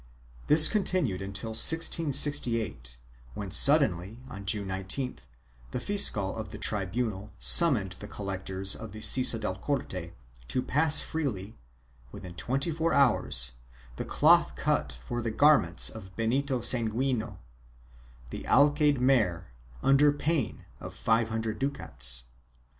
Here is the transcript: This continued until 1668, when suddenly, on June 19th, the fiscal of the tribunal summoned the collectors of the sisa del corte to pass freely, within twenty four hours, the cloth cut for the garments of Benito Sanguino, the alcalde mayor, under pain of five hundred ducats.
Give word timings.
This 0.47 0.67
continued 0.67 1.21
until 1.21 1.51
1668, 1.51 2.97
when 3.35 3.51
suddenly, 3.51 4.19
on 4.27 4.45
June 4.47 4.67
19th, 4.67 5.19
the 5.69 5.79
fiscal 5.79 6.35
of 6.35 6.49
the 6.49 6.57
tribunal 6.57 7.31
summoned 7.37 7.91
the 7.91 8.07
collectors 8.07 8.75
of 8.75 8.93
the 8.93 9.01
sisa 9.01 9.37
del 9.37 9.57
corte 9.59 10.13
to 10.47 10.61
pass 10.63 11.01
freely, 11.01 11.55
within 12.11 12.33
twenty 12.33 12.71
four 12.71 12.93
hours, 12.93 13.51
the 13.97 14.03
cloth 14.03 14.55
cut 14.55 14.91
for 15.05 15.21
the 15.21 15.29
garments 15.29 15.87
of 15.91 16.15
Benito 16.15 16.61
Sanguino, 16.61 17.37
the 18.31 18.47
alcalde 18.47 18.97
mayor, 18.97 19.51
under 19.83 20.11
pain 20.11 20.65
of 20.79 20.95
five 20.95 21.29
hundred 21.29 21.59
ducats. 21.59 22.23